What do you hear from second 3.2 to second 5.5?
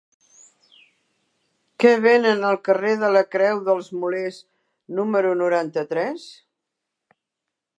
Creu dels Molers número